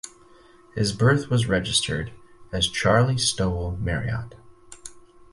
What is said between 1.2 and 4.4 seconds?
was registered as "Charlie Stowell Marriott".